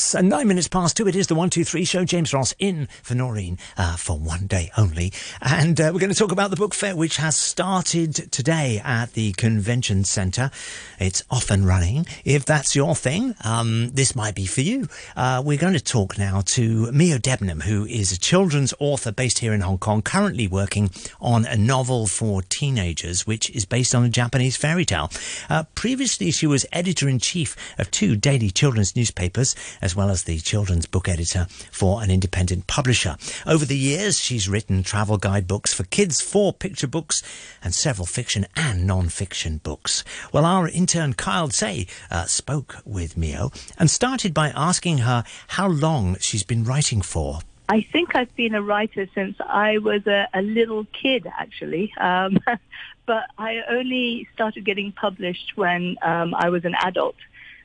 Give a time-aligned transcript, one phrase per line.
[0.00, 0.20] Silence.
[0.20, 2.04] And nine minutes past two, it is the one, two, three show.
[2.04, 5.12] James Ross in for Noreen uh, for one day only.
[5.40, 9.12] And uh, we're going to talk about the book fair, which has started today at
[9.12, 10.50] the convention centre.
[10.98, 12.06] It's off and running.
[12.24, 14.88] If that's your thing, um, this might be for you.
[15.16, 19.38] Uh, we're going to talk now to Mio Debnam, who is a children's author based
[19.38, 20.90] here in Hong Kong, currently working
[21.20, 25.10] on a novel for teenagers, which is based on a Japanese fairy tale.
[25.48, 29.54] Uh, previously, she was editor in chief of two daily children's newspapers,
[29.90, 33.16] as well as the children's book editor for an independent publisher.
[33.44, 37.24] Over the years, she's written travel guide books for kids, four picture books,
[37.60, 40.04] and several fiction and non-fiction books.
[40.32, 45.66] Well, our intern Kyle Say uh, spoke with Mio and started by asking her how
[45.66, 47.40] long she's been writing for.
[47.68, 51.92] I think I've been a writer since I was a, a little kid, actually.
[51.98, 52.38] Um,
[53.06, 57.16] but I only started getting published when um, I was an adult.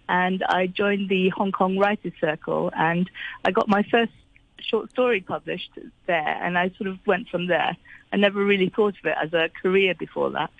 [0.08, 3.10] And I joined the Hong Kong Writers Circle, and
[3.44, 4.12] I got my first
[4.60, 5.72] short story published
[6.08, 7.76] there, and I sort of went from there.
[8.12, 10.52] I never really thought of it as a career before that.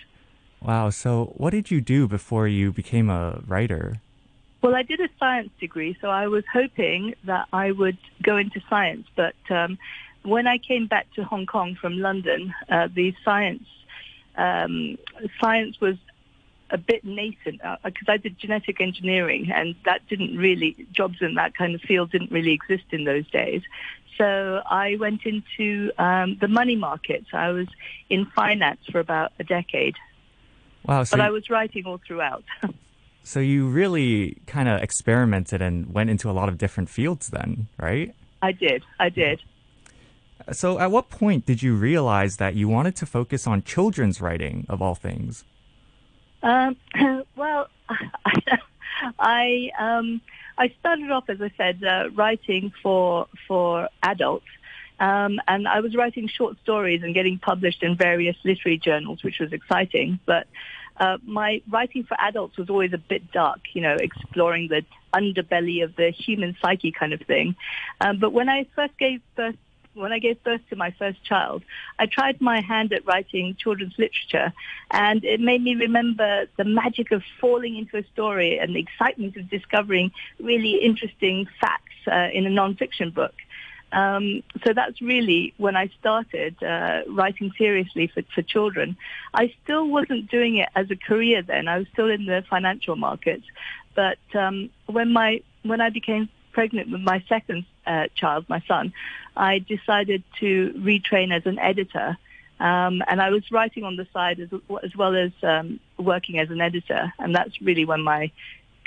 [0.60, 0.90] Wow.
[0.90, 4.00] So, what did you do before you became a writer?
[4.62, 8.60] Well, I did a science degree, so I was hoping that I would go into
[8.68, 9.06] science.
[9.14, 9.78] But um,
[10.22, 13.62] when I came back to Hong Kong from London, uh, the science
[14.36, 14.98] um,
[15.40, 15.96] science was
[16.70, 21.34] a bit nascent because uh, I did genetic engineering, and that didn't really jobs in
[21.34, 23.62] that kind of field didn't really exist in those days.
[24.18, 27.28] So I went into um, the money markets.
[27.32, 27.68] I was
[28.08, 29.96] in finance for about a decade.
[30.84, 31.04] Wow!
[31.04, 32.44] So but I was writing all throughout.
[33.22, 37.68] so you really kind of experimented and went into a lot of different fields, then,
[37.78, 38.14] right?
[38.42, 38.82] I did.
[38.98, 39.40] I did.
[40.52, 44.64] So, at what point did you realize that you wanted to focus on children's writing
[44.68, 45.44] of all things?
[46.42, 46.76] Um,
[47.36, 47.68] well,
[49.18, 50.20] I um,
[50.58, 54.46] I started off, as I said, uh, writing for for adults,
[54.98, 59.38] um, and I was writing short stories and getting published in various literary journals, which
[59.38, 60.18] was exciting.
[60.24, 60.46] But
[60.98, 64.82] uh, my writing for adults was always a bit dark, you know, exploring the
[65.14, 67.54] underbelly of the human psyche kind of thing.
[68.00, 69.56] Um, but when I first gave birth
[69.96, 71.62] when I gave birth to my first child,
[71.98, 74.52] I tried my hand at writing children's literature,
[74.90, 79.36] and it made me remember the magic of falling into a story and the excitement
[79.36, 83.34] of discovering really interesting facts uh, in a nonfiction book.
[83.92, 88.96] Um, so that's really when I started uh, writing seriously for, for children.
[89.32, 91.68] I still wasn't doing it as a career then.
[91.68, 93.44] I was still in the financial markets.
[93.94, 98.94] But um, when my when I became pregnant with my second uh, child, my son,
[99.36, 102.16] I decided to retrain as an editor.
[102.58, 104.48] Um, and I was writing on the side as,
[104.82, 107.12] as well as um, working as an editor.
[107.18, 108.32] And that's really when my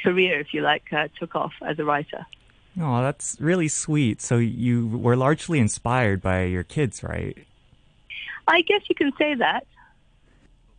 [0.04, 2.26] career, if you like, uh, took off as a writer.
[2.82, 4.20] Oh, that's really sweet.
[4.20, 7.38] So you were largely inspired by your kids, right?
[8.48, 9.68] I guess you can say that.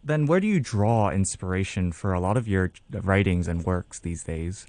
[0.03, 4.25] Then where do you draw inspiration for a lot of your writings and works these
[4.25, 4.67] days?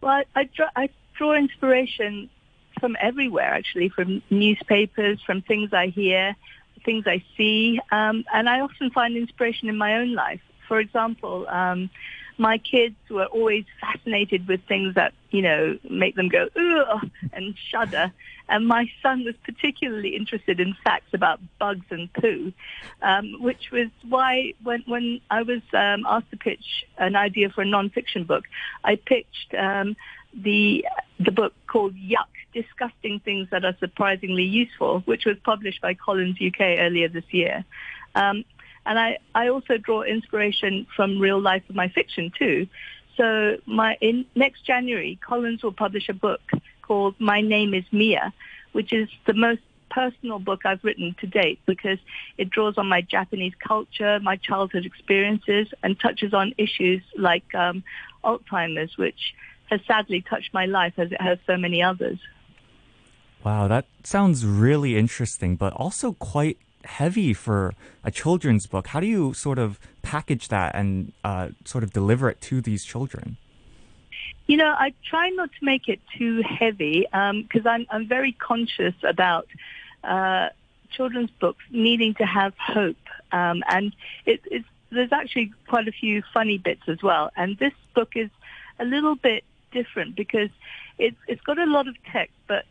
[0.00, 2.30] Well, I, draw, I draw inspiration
[2.80, 6.36] from everywhere, actually, from newspapers, from things I hear,
[6.84, 10.40] things I see, um, and I often find inspiration in my own life.
[10.68, 11.90] For example, um,
[12.38, 17.54] my kids were always fascinated with things that, you know, make them go, ugh, and
[17.70, 18.12] shudder.
[18.48, 22.52] And my son was particularly interested in facts about bugs and poo,
[23.02, 27.62] um, which was why when, when I was um, asked to pitch an idea for
[27.62, 28.44] a nonfiction book,
[28.84, 29.96] I pitched um,
[30.32, 30.86] the
[31.18, 36.38] the book called Yuck, Disgusting Things That Are Surprisingly Useful, which was published by Collins
[36.40, 37.64] UK earlier this year.
[38.14, 38.44] Um,
[38.88, 42.66] and I, I also draw inspiration from real life of my fiction too.
[43.18, 46.40] So my in next January, Collins will publish a book
[46.80, 48.32] called My Name is Mia,
[48.72, 49.60] which is the most
[49.90, 51.98] personal book I've written to date because
[52.38, 57.84] it draws on my Japanese culture, my childhood experiences, and touches on issues like um,
[58.24, 59.34] Alzheimer's, which
[59.66, 62.18] has sadly touched my life as it has so many others.
[63.44, 66.58] Wow, that sounds really interesting, but also quite
[66.88, 68.88] heavy for a children's book.
[68.88, 72.84] How do you sort of package that and uh, sort of deliver it to these
[72.84, 73.36] children?
[74.46, 78.32] You know, I try not to make it too heavy because um, I'm, I'm very
[78.32, 79.46] conscious about
[80.02, 80.48] uh,
[80.90, 82.96] children's books needing to have hope.
[83.30, 83.94] Um, and
[84.24, 87.30] it, it's, there's actually quite a few funny bits as well.
[87.36, 88.30] And this book is
[88.78, 90.48] a little bit different because
[90.96, 92.64] it's, it's got a lot of text, but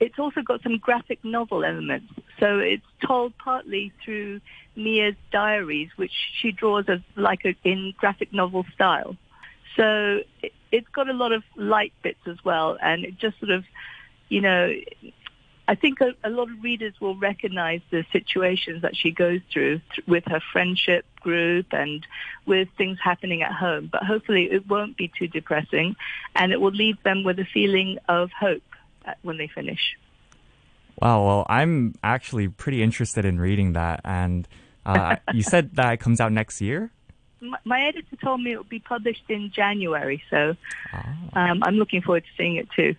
[0.00, 2.12] it's also got some graphic novel elements.
[2.40, 4.40] So it's told partly through
[4.76, 9.16] Mia's diaries, which she draws as like a, in graphic novel style.
[9.76, 13.50] So it, it's got a lot of light bits as well, and it just sort
[13.50, 13.64] of,
[14.28, 14.72] you know,
[15.66, 19.80] I think a, a, lot of readers will recognize the situations that she goes through
[19.94, 22.06] th- with her friendship group and
[22.44, 23.88] with things happening at home.
[23.90, 25.96] But hopefully it won't be too depressing
[26.36, 28.62] and it will leave them with a feeling of hope
[29.06, 29.96] uh, when they finish.
[31.04, 34.00] Wow, well, I'm actually pretty interested in reading that.
[34.04, 34.48] And
[34.84, 36.90] uh, you said that it comes out next year?
[37.40, 40.56] My, my editor told me it will be published in January, so
[40.94, 41.38] oh.
[41.38, 42.96] um, I'm looking forward to seeing it too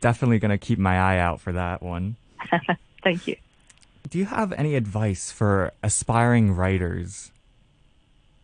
[0.00, 2.16] definitely going to keep my eye out for that one.
[3.02, 3.36] Thank you.
[4.08, 7.32] Do you have any advice for aspiring writers?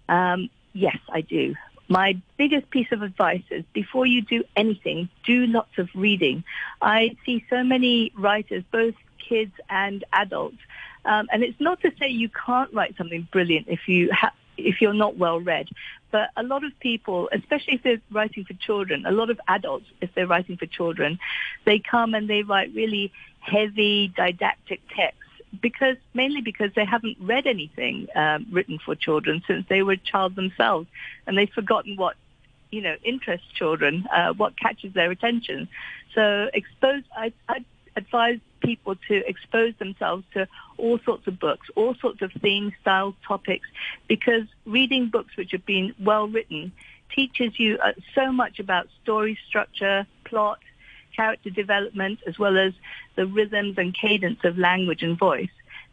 [0.08, 1.54] Um, yes, I do.
[1.92, 6.42] My biggest piece of advice is before you do anything, do lots of reading.
[6.80, 10.56] I see so many writers, both kids and adults,
[11.04, 14.10] um, and it's not to say you can't write something brilliant if you
[14.56, 15.68] if you're not well read.
[16.10, 19.84] But a lot of people, especially if they're writing for children, a lot of adults,
[20.00, 21.18] if they're writing for children,
[21.66, 25.21] they come and they write really heavy didactic texts
[25.60, 29.96] because mainly because they haven't read anything um, written for children since they were a
[29.96, 30.88] child themselves,
[31.26, 32.16] and they've forgotten what
[32.70, 35.68] you know interests children, uh, what catches their attention.
[36.14, 37.02] So expose.
[37.16, 37.64] I, I
[37.96, 43.14] advise people to expose themselves to all sorts of books, all sorts of themes, styles,
[43.26, 43.68] topics,
[44.08, 46.72] because reading books which have been well written
[47.14, 50.58] teaches you uh, so much about story structure, plot,
[51.14, 52.72] character development, as well as
[53.16, 55.50] the rhythms and cadence of language and voice.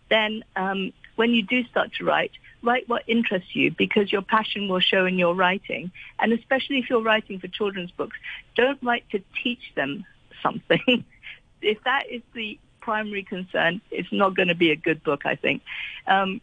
[0.10, 2.32] Then um, when you do start to write,
[2.64, 5.92] write what interests you because your passion will show in your writing.
[6.20, 8.18] And especially if you're writing for children's books,
[8.56, 10.06] don't write to teach them
[10.42, 11.04] something.
[11.62, 15.26] if that is the primary concern, it's not going to be a good book.
[15.26, 15.62] I think.
[16.08, 16.42] Um,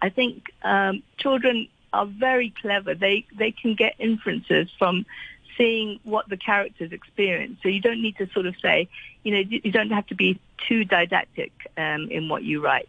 [0.00, 2.94] I think um, children are very clever.
[2.94, 5.06] They they can get inferences from
[5.56, 7.58] seeing what the characters experience.
[7.62, 8.88] So you don't need to sort of say,
[9.22, 12.88] you know, you don't have to be too didactic um, in what you write.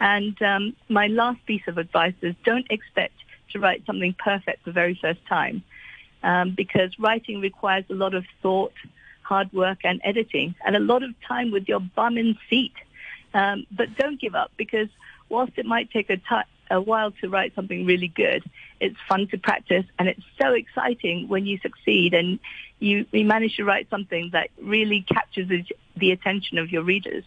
[0.00, 3.14] And um, my last piece of advice is don't expect
[3.52, 5.62] to write something perfect the very first time,
[6.22, 8.74] um, because writing requires a lot of thought
[9.22, 12.74] hard work and editing and a lot of time with your bum in seat.
[13.34, 14.88] Um, but don't give up because
[15.28, 18.42] whilst it might take a, t- a while to write something really good,
[18.80, 22.38] it's fun to practice and it's so exciting when you succeed and
[22.78, 25.64] you, you manage to write something that really captures the,
[25.96, 27.24] the attention of your readers.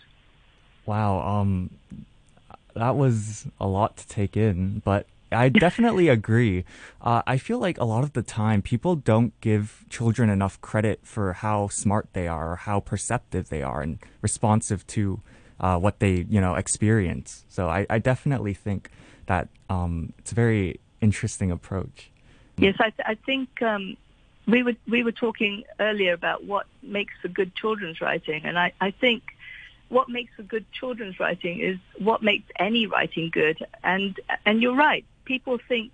[0.86, 1.69] Wow, um,
[2.75, 6.65] that was a lot to take in, but I definitely agree.
[7.01, 11.01] Uh, I feel like a lot of the time people don't give children enough credit
[11.03, 15.21] for how smart they are or how perceptive they are and responsive to
[15.59, 17.45] uh, what they you know experience.
[17.50, 18.89] So I, I definitely think
[19.25, 22.09] that um, it's a very interesting approach.
[22.57, 23.95] Yes, I, th- I think um,
[24.47, 28.73] we were we were talking earlier about what makes a good children's writing, and I,
[28.81, 29.23] I think
[29.89, 33.65] what makes a good children's writing is what makes any writing good.
[33.83, 35.91] And and you're right people think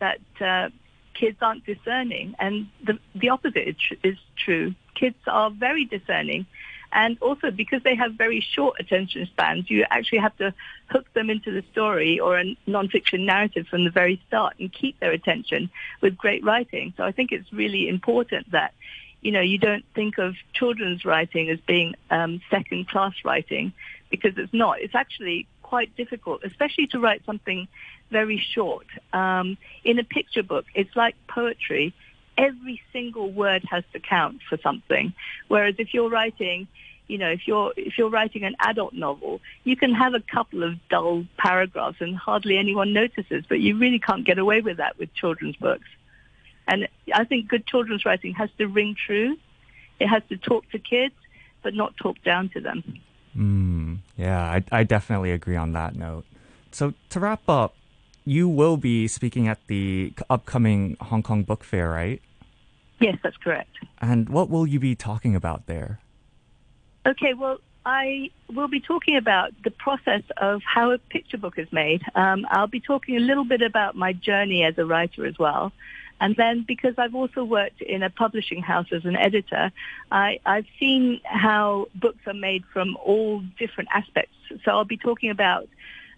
[0.00, 0.68] that uh,
[1.14, 4.74] kids aren't discerning, and the the opposite is, tr- is true.
[4.94, 6.46] Kids are very discerning,
[6.92, 10.52] and also because they have very short attention spans, you actually have to
[10.86, 14.98] hook them into the story or a nonfiction narrative from the very start and keep
[15.00, 15.70] their attention
[16.00, 16.92] with great writing.
[16.96, 18.74] So I think it's really important that
[19.22, 23.72] you know, you don't think of children's writing as being um, second class writing
[24.10, 24.80] because it's not.
[24.80, 27.66] It's actually quite difficult, especially to write something
[28.10, 28.84] very short.
[29.14, 31.94] Um, in a picture book, it's like poetry.
[32.36, 35.14] Every single word has to count for something.
[35.48, 36.68] Whereas if you're writing,
[37.08, 40.62] you know, if you're if you're writing an adult novel, you can have a couple
[40.62, 43.42] of dull paragraphs and hardly anyone notices.
[43.48, 45.88] But you really can't get away with that with children's books.
[46.68, 49.38] And I think good children's writing has to ring true.
[49.98, 51.14] It has to talk to kids,
[51.62, 53.00] but not talk down to them.
[53.36, 56.24] Mm, yeah, I, I definitely agree on that note.
[56.70, 57.74] So to wrap up,
[58.24, 62.22] you will be speaking at the upcoming Hong Kong Book Fair, right?
[63.00, 63.70] Yes, that's correct.
[64.00, 65.98] And what will you be talking about there?
[67.04, 71.66] Okay, well, I will be talking about the process of how a picture book is
[71.72, 72.02] made.
[72.14, 75.72] Um, I'll be talking a little bit about my journey as a writer as well.
[76.20, 79.72] And then because I've also worked in a publishing house as an editor,
[80.10, 84.34] I, I've seen how books are made from all different aspects.
[84.64, 85.68] So I'll be talking about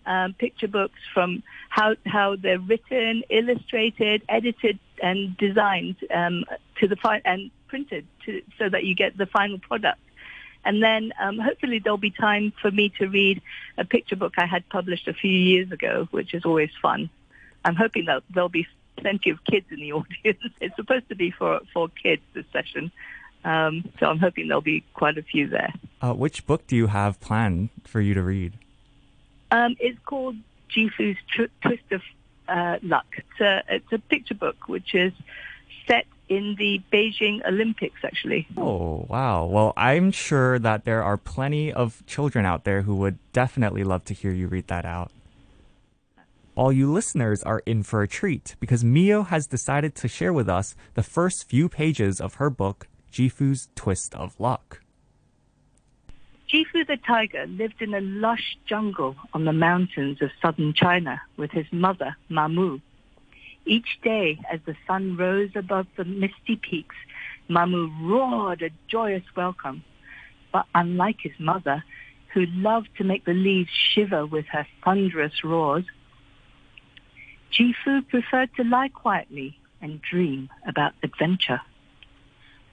[0.07, 6.45] um, picture books from how how they're written, illustrated, edited, and designed um,
[6.81, 10.01] to the fi- and printed to, so that you get the final product.
[10.67, 13.43] And then um, hopefully there'll be time for me to read
[13.77, 17.11] a picture book I had published a few years ago, which is always fun.
[17.65, 20.39] I'm hoping that there'll be plenty of kids in the audience.
[20.61, 22.93] It's supposed to be for for kids this session,
[23.45, 25.73] um, so I'm hoping there'll be quite a few there.
[26.01, 28.55] Uh, which book do you have planned for you to read?
[29.51, 30.37] Um, it's called
[30.75, 32.03] Jifu's Tr- Twist of
[32.49, 33.07] uh, Luck.
[33.17, 35.13] It's a, it's a picture book which is
[35.87, 38.47] set in the Beijing Olympics, actually.
[38.57, 39.45] Oh, wow.
[39.45, 44.05] Well, I'm sure that there are plenty of children out there who would definitely love
[44.07, 45.11] to hear you read that out.
[46.57, 50.49] All you listeners are in for a treat because Mio has decided to share with
[50.49, 54.81] us the first few pages of her book, Jifu's Twist of Luck.
[56.49, 61.51] Jifu the tiger lived in a lush jungle on the mountains of southern China with
[61.51, 62.81] his mother, Mamu.
[63.67, 66.95] Each day, as the sun rose above the misty peaks,
[67.51, 69.83] Mamu roared a joyous welcome.
[70.53, 71.83] But unlike his mother,
[72.33, 75.87] who loved to make the leaves shiver with her thunderous roars,
[77.55, 81.61] Jifu preferred to lie quietly and dream about adventure.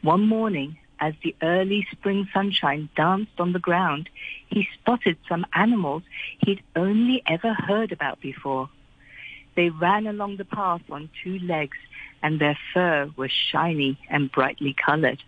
[0.01, 4.09] One morning, as the early spring sunshine danced on the ground,
[4.47, 6.01] he spotted some animals
[6.39, 8.69] he'd only ever heard about before.
[9.55, 11.77] They ran along the path on two legs,
[12.23, 15.21] and their fur was shiny and brightly colored.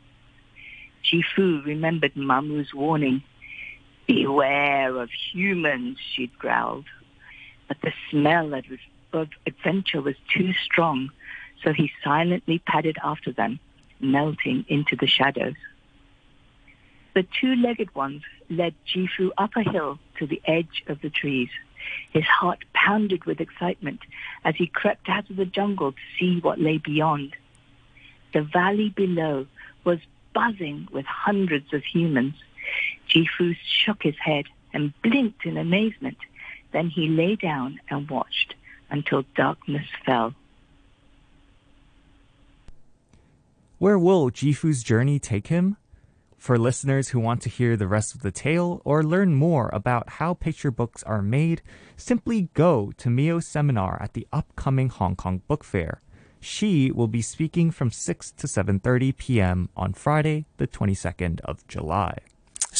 [1.03, 3.22] Jifu remembered Mamu's warning.
[4.07, 6.86] Beware of humans, she'd growled.
[7.67, 8.65] But the smell of,
[9.13, 11.10] of adventure was too strong,
[11.63, 13.60] so he silently padded after them
[14.00, 15.55] melting into the shadows.
[17.13, 21.50] The two-legged ones led Jifu up a hill to the edge of the trees.
[22.12, 24.00] His heart pounded with excitement
[24.43, 27.36] as he crept out of the jungle to see what lay beyond.
[28.34, 29.46] The valley below
[29.84, 30.00] was
[30.34, 32.34] buzzing with hundreds of humans.
[33.10, 36.17] Jifu shook his head and blinked in amazement.
[36.72, 38.55] Then he lay down and watched
[38.93, 40.33] until darkness fell.
[43.79, 45.75] Where will Jifu's journey take him?
[46.38, 50.19] For listeners who want to hear the rest of the tale or learn more about
[50.19, 51.62] how picture books are made,
[51.97, 56.01] simply go to Mio's seminar at the upcoming Hong Kong Book Fair.
[56.39, 59.69] She will be speaking from 6 to 7:30 p.m.
[59.75, 62.17] on Friday, the 22nd of July.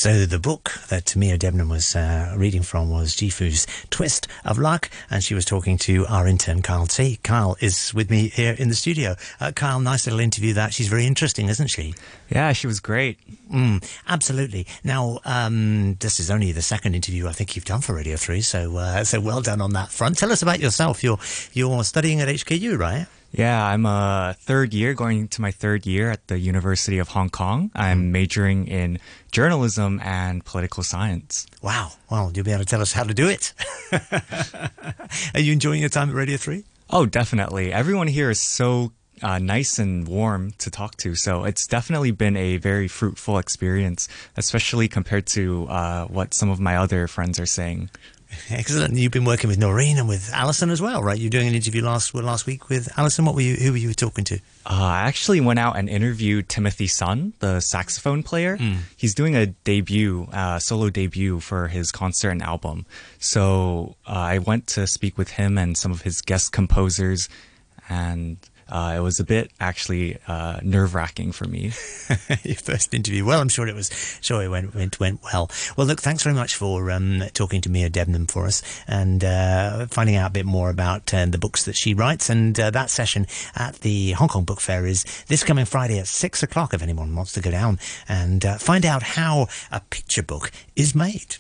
[0.04, 4.90] So the book that Mia Debnam was uh, reading from was Jifu's Twist of Luck,
[5.10, 7.22] and she was talking to our intern Kyle T.
[7.24, 9.16] Kyle is with me here in the studio.
[9.40, 10.52] Uh, Kyle, nice little interview.
[10.56, 11.96] That she's very interesting, isn't she?
[12.30, 13.18] Yeah, she was great.
[13.50, 14.68] Mm, absolutely.
[14.84, 18.42] Now, um, this is only the second interview I think you've done for Radio Three,
[18.42, 20.18] so uh, so well done on that front.
[20.18, 21.02] Tell us about yourself.
[21.02, 21.20] You're
[21.54, 23.08] you're studying at HKU, right?
[23.36, 27.32] Yeah, I'm a third year, going to my third year at the University of Hong
[27.32, 27.72] Kong.
[27.74, 29.00] I'm majoring in
[29.32, 31.48] journalism and political science.
[31.64, 31.94] Wow.
[32.12, 33.54] Well, you'll be able to tell us how to do it.
[35.34, 36.64] Are you enjoying your time at Radio 3?
[36.92, 37.74] Oh, definitely.
[37.74, 38.92] Everyone here is so
[39.24, 41.16] uh, nice and warm to talk to.
[41.16, 46.60] So it's definitely been a very fruitful experience, especially compared to uh, what some of
[46.60, 47.90] my other friends are saying.
[48.50, 48.96] Excellent.
[48.96, 51.18] You've been working with Noreen and with Alison as well, right?
[51.18, 53.26] You're doing an interview last last week with Alison.
[53.26, 53.56] What were you?
[53.56, 54.36] Who were you talking to?
[54.66, 58.58] Uh, I actually went out and interviewed Timothy Sun, the saxophone player.
[58.58, 58.78] Mm.
[58.96, 62.86] He's doing a debut, uh, solo debut for his concert and album.
[63.20, 67.30] So uh, I went to speak with him and some of his guest composers,
[67.90, 68.38] and
[68.70, 71.62] uh, it was a bit actually uh, nerve wracking for me.
[72.44, 73.26] Your first interview.
[73.26, 73.90] Well, I'm sure it was.
[74.22, 75.50] Sure, it went went, went well.
[75.78, 79.88] Well, look, thanks very much for um, talking to Mia Debnam for us and uh,
[79.88, 82.30] finding out a bit more about uh, the books that she writes.
[82.30, 86.08] And uh, that session at the Hong Kong Book Fair is this coming Friday at
[86.08, 86.74] six o'clock.
[86.74, 90.96] If anyone wants to go down and uh, find out how a picture book is
[90.96, 91.38] made.